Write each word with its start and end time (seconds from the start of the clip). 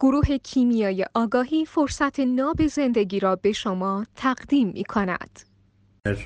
گروه 0.00 0.38
کیمیای 0.38 1.06
آگاهی 1.14 1.64
فرصت 1.64 2.20
ناب 2.20 2.66
زندگی 2.66 3.20
را 3.20 3.36
به 3.36 3.52
شما 3.52 4.06
تقدیم 4.16 4.68
می 4.68 4.84
کند. 4.84 5.40
در 6.04 6.16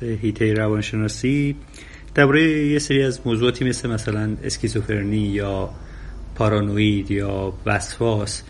هیته 0.00 0.54
روانشناسی 0.54 1.56
درباره 2.14 2.42
یه 2.66 2.78
سری 2.78 3.02
از 3.02 3.20
موضوعاتی 3.24 3.64
مثل 3.64 3.90
مثلا 3.90 4.36
اسکیزوفرنی 4.44 5.16
یا 5.16 5.70
پارانوید 6.34 7.10
یا 7.10 7.52
وسواس 7.66 8.42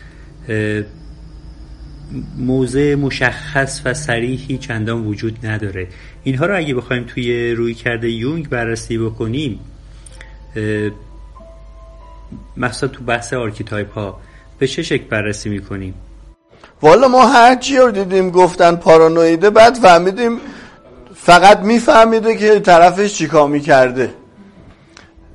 موضع 2.37 2.95
مشخص 2.95 3.81
و 3.85 3.93
صریحی 3.93 4.57
چندان 4.57 5.05
وجود 5.05 5.45
نداره 5.45 5.87
اینها 6.23 6.45
رو 6.45 6.57
اگه 6.57 6.73
بخوایم 6.73 7.03
توی 7.03 7.51
روی 7.51 7.73
کرده 7.73 8.09
یونگ 8.09 8.49
بررسی 8.49 8.97
بکنیم 8.97 9.59
مثلا 12.57 12.89
تو 12.89 13.03
بحث 13.03 13.33
archetype 13.33 13.93
ها 13.93 14.21
به 14.61 14.67
چه 14.67 14.83
شکل 14.83 15.03
بررسی 15.03 15.49
می‌کنیم؟ 15.49 15.93
والا 16.81 17.07
ما 17.07 17.25
هر 17.25 17.55
چی 17.55 17.77
رو 17.77 17.91
دیدیم 17.91 18.29
گفتن 18.29 18.75
پارانویده 18.75 19.49
بعد 19.49 19.75
فهمیدیم 19.75 20.37
فقط 21.15 21.59
میفهمیده 21.59 22.35
که 22.35 22.59
طرفش 22.59 23.13
چیکار 23.13 23.47
می‌کرده. 23.47 24.13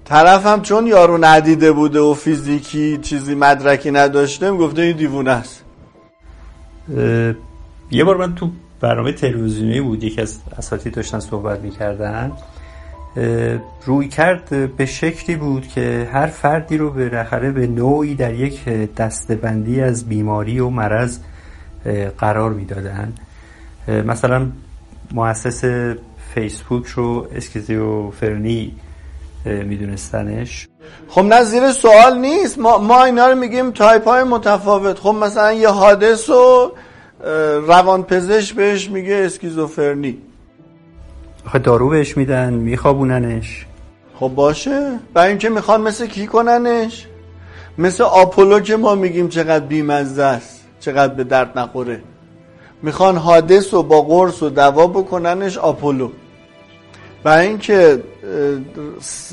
طرف 0.05 0.47
هم 0.47 0.63
چون 0.63 0.87
یارو 0.87 1.19
ندیده 1.25 1.73
بوده 1.73 2.01
و 2.01 2.15
فیزیکی 2.15 2.99
چیزی 2.99 3.35
مدرکی 3.35 3.91
نداشته 3.91 4.53
گفته 4.53 4.83
این 4.83 4.97
دیوونه 4.97 5.31
است. 5.31 5.65
یه 7.91 8.05
بار 8.05 8.17
من 8.17 8.35
تو 8.35 8.51
برنامه 8.81 9.13
تلویزیونی 9.13 9.81
بود 9.81 10.05
یکی 10.05 10.21
از 10.21 10.39
اساتید 10.59 10.95
داشتن 10.95 11.21
صحبت 11.21 11.61
می‌کردن. 11.61 12.33
رویکرد 13.85 14.77
به 14.77 14.87
شکلی 14.87 15.37
بود 15.37 15.69
که 15.69 16.09
هر 16.13 16.27
فردی 16.27 16.77
رو 16.77 16.91
بالاخره 16.91 17.53
به 17.53 17.67
نوعی 17.67 18.15
در 18.15 18.35
یک 18.35 18.69
دسته‌بندی 18.97 19.81
از 19.81 20.09
بیماری 20.09 20.61
و 20.61 20.69
مرض 20.69 21.19
قرار 22.19 22.51
می‌دادن. 22.51 23.13
مثلا 23.89 24.47
مؤسس 25.13 25.65
فیسبوک 26.35 26.87
رو 26.87 27.27
اسکیزوفرنی 27.35 28.75
میدونستنش. 29.45 30.69
خب 31.09 31.23
نه 31.23 31.45
زیر 31.45 31.73
سوال 31.73 32.19
نیست. 32.19 32.59
ما, 32.59 32.79
ما 32.79 33.05
اینا 33.05 33.29
رو 33.29 33.39
میگیم 33.39 33.71
تایپ 33.71 34.05
های 34.09 34.25
متفاوت. 34.25 34.99
خب 34.99 35.15
مثلا 35.23 35.53
یه 35.53 35.69
هادس 35.69 36.31
رو 36.31 36.73
روانپزشک 37.67 38.55
بهش 38.55 38.91
میگه 38.91 39.15
اسکیزوفرنی. 39.15 40.19
آخه 41.47 41.59
دارو 41.59 41.89
بهش 41.89 42.17
میدن 42.17 42.53
میخوابوننش. 42.55 43.67
خب 44.21 44.29
باشه. 44.29 44.99
برای 45.15 45.29
اینکه 45.29 45.49
می‌خوان 45.49 45.81
مثل 45.81 46.07
کی 46.07 46.27
کننش؟ 46.27 47.07
مثل 47.79 48.05
آپولو 48.05 48.61
که 48.61 48.77
ما 48.77 48.95
میگیم 48.95 49.29
چقدر 49.29 49.65
بیمزه 49.65 50.23
است 50.23 50.61
چقدر 50.81 51.15
به 51.15 51.25
درد 51.25 51.59
نخوره. 51.59 52.01
می‌خوان 52.83 53.17
حادث 53.17 53.75
و 53.75 53.83
با 53.83 54.03
قرص 54.03 54.43
و 54.43 54.51
دوا 54.51 54.87
بکننش 54.87 55.59
آپولو. 55.59 56.11
برای 57.25 57.47
اینکه 57.47 58.03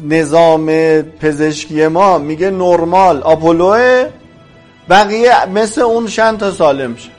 نظام 0.03 0.65
پزشکی 1.01 1.87
ما 1.87 2.17
میگه 2.17 2.51
نرمال. 2.51 3.23
آپولوه؟ 3.23 4.09
بقیه 4.89 5.45
مثل 5.45 5.81
اون 5.81 6.07
شن 6.07 6.37
تا 6.37 6.51
سالم 6.51 6.95
شه. 6.95 7.09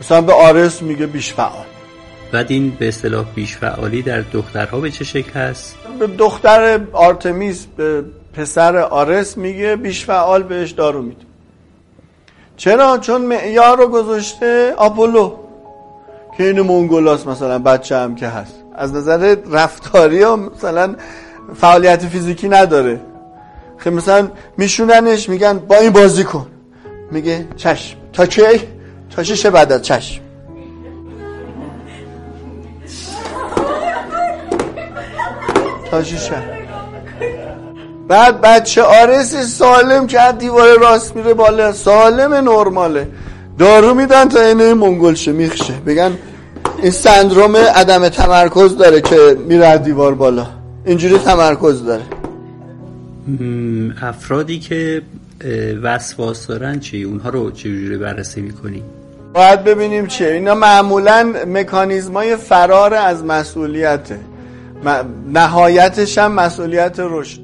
مثلا 0.00 0.20
به 0.20 0.32
آرس 0.32 0.82
میگه 0.82 1.06
بیش 1.06 1.34
بعد 2.32 2.46
این 2.48 2.70
به 2.70 2.88
اصطلاح 2.88 3.24
بیش 3.34 3.56
فعالی 3.56 4.02
در 4.02 4.20
دخترها 4.20 4.80
به 4.80 4.90
چه 4.90 5.04
شکل 5.04 5.32
هست؟ 5.32 5.76
دختر 6.18 6.80
آرتمیس 6.92 7.66
به 7.76 8.04
پسر 8.32 8.76
آرس 8.76 9.36
میگه 9.36 9.76
بیش 9.76 10.04
فعال 10.04 10.42
بهش 10.42 10.70
دارو 10.70 11.02
میده 11.02 11.28
چرا؟ 12.56 12.98
چون 12.98 13.20
معیار 13.22 13.78
رو 13.78 13.88
گذاشته 13.88 14.74
آپولو 14.76 15.36
که 16.36 16.44
این 16.44 16.60
مونگولاس 16.60 17.26
مثلا 17.26 17.58
بچه 17.58 17.96
هم 17.96 18.14
که 18.14 18.28
هست 18.28 18.54
از 18.76 18.94
نظر 18.94 19.36
رفتاری 19.50 20.22
و 20.22 20.36
مثلا 20.36 20.94
فعالیت 21.56 22.06
فیزیکی 22.06 22.48
نداره 22.48 23.00
خیلی 23.76 23.96
مثلا 23.96 24.28
میشوننش 24.56 25.28
میگن 25.28 25.58
با 25.58 25.76
این 25.76 25.90
بازی 25.90 26.24
کن 26.24 26.46
میگه 27.10 27.48
چشم 27.56 27.96
تا 28.12 28.26
کی؟ 28.26 28.42
تا 29.10 29.22
شش 29.22 29.46
بعد 29.46 29.72
از 29.72 29.82
چشم 29.82 30.27
تا 35.90 36.02
شش 36.02 36.30
بعد 38.08 38.40
بچه 38.40 38.82
آرس 38.82 39.36
سالم 39.36 40.06
که 40.06 40.20
از 40.20 40.38
دیوار 40.38 40.78
راست 40.78 41.16
میره 41.16 41.34
بالا. 41.34 41.72
سالم 41.72 42.34
نرماله. 42.34 43.08
دارو 43.58 43.94
میدن 43.94 44.28
تا 44.28 44.40
اینه 44.40 44.74
منگل 44.74 45.14
شه. 45.14 45.32
میخشه 45.32 45.74
بگن 45.86 46.12
این 46.82 46.90
سندروم 46.90 47.56
عدم 47.56 48.08
تمرکز 48.08 48.76
داره 48.76 49.00
که 49.00 49.36
میره 49.48 49.66
از 49.66 49.82
دیوار 49.82 50.14
بالا. 50.14 50.46
اینجوری 50.84 51.18
تمرکز 51.18 51.84
داره. 51.84 52.02
افرادی 54.02 54.58
که 54.58 55.02
وسواس 55.82 56.46
دارن 56.46 56.80
چی؟ 56.80 57.02
اونها 57.02 57.28
رو 57.28 57.50
چجوری 57.50 57.96
بررسی 57.96 58.40
می‌کنی؟ 58.40 58.82
باید 59.34 59.64
ببینیم 59.64 60.06
چیه. 60.06 60.28
اینا 60.28 60.54
معمولا 60.54 61.34
مکانیزمای 61.46 62.36
فرار 62.36 62.94
از 62.94 63.24
مسئولیته. 63.24 64.18
نهایتش 65.32 66.18
هم 66.18 66.32
مسئولیت 66.32 66.96
رشد. 66.98 67.40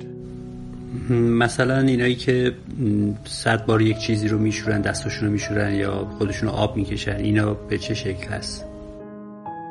مثلا 1.10 1.78
اینایی 1.78 2.14
که 2.14 2.52
صد 3.24 3.66
بار 3.66 3.82
یک 3.82 3.98
چیزی 3.98 4.28
رو 4.28 4.38
میشورن 4.38 4.80
دستاشون 4.80 5.26
رو 5.26 5.32
میشورن 5.32 5.74
یا 5.74 6.06
خودشون 6.18 6.48
رو 6.48 6.54
آب 6.54 6.76
می‌کشن 6.76 7.16
اینا 7.16 7.54
به 7.54 7.78
چه 7.78 7.94
شکل 7.94 8.28
هست؟ 8.28 8.64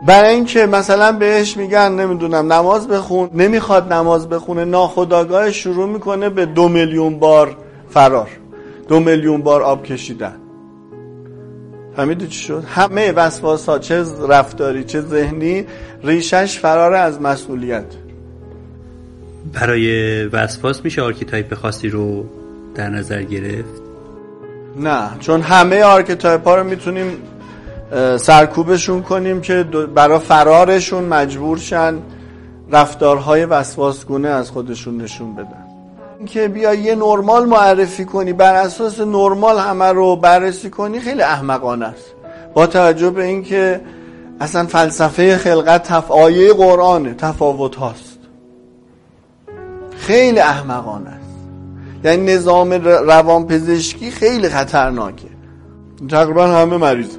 برای 0.05 0.35
اینکه 0.35 0.65
مثلا 0.65 1.11
بهش 1.11 1.57
میگن 1.57 1.91
نمی‌دونم 1.91 2.53
نماز 2.53 2.87
بخون 2.87 3.29
نمی‌خواد 3.33 3.93
نماز 3.93 4.29
بخونه 4.29 4.65
ناخداگاه 4.65 5.51
شروع 5.51 5.89
می‌کنه 5.89 6.29
به 6.29 6.45
دو 6.45 6.69
میلیون 6.69 7.19
بار 7.19 7.57
فرار 7.89 8.29
دو 8.87 8.99
میلیون 8.99 9.41
بار 9.41 9.61
آب 9.61 9.83
کشیدن. 9.83 10.35
فهمیدی 11.95 12.27
چی 12.27 12.39
شد؟ 12.39 12.63
همه 12.67 13.11
وسواس 13.11 13.69
ها 13.69 13.79
چه 13.79 14.05
رفتاری 14.29 14.83
چه 14.83 15.01
ذهنی 15.01 15.65
ریشش 16.03 16.59
فرار 16.59 16.93
از 16.93 17.21
مسئولیت. 17.21 17.85
برای 19.53 20.25
وسواس 20.25 20.83
میشه 20.83 21.01
archetype 21.01 21.53
خاصی 21.53 21.89
رو 21.89 22.25
در 22.75 22.89
نظر 22.89 23.23
گرفت؟ 23.23 23.81
نه 24.79 25.09
چون 25.19 25.41
همه 25.41 25.83
archetype 25.83 26.47
ها 26.47 26.55
رو 26.55 26.63
می‌تونیم 26.63 27.17
سرکوبشون 28.17 29.01
کنیم 29.01 29.41
که 29.41 29.63
برای 29.95 30.19
فرارشون 30.19 31.03
مجبور 31.03 31.57
شن 31.57 31.99
رفتارهای 32.71 33.45
وسواسگونه 33.45 34.27
از 34.27 34.51
خودشون 34.51 35.01
نشون 35.01 35.35
بدن. 35.35 35.62
که 36.25 36.47
بیا 36.47 36.73
یه 36.73 36.95
نرمال 36.95 37.45
معرفی 37.45 38.05
کنی 38.05 38.33
بر 38.33 38.55
اساس 38.55 38.99
نرمال 38.99 39.59
همه 39.59 39.85
رو 39.85 40.15
بررسی 40.15 40.69
کنی 40.69 40.99
خیلی 40.99 41.21
احمقانه 41.21 41.85
است. 41.85 42.13
با 42.53 42.67
توجه 42.67 43.09
به 43.09 43.23
اینکه 43.23 43.81
اصلا 44.39 44.65
فلسفه 44.65 45.37
خلقت 45.37 45.83
تفایه 45.83 46.53
قرآنه 46.53 47.13
تفاوت 47.13 47.75
هاست. 47.75 48.19
خیلی 49.97 50.39
احمقانه 50.39 51.09
است. 51.09 51.23
یعنی 52.03 52.33
نظام 52.33 52.73
روانپزشکی 52.83 54.11
خیلی 54.11 54.49
خطرناکه. 54.49 55.27
تقریبا 56.09 56.47
همه 56.47 56.77
مریض 56.77 57.17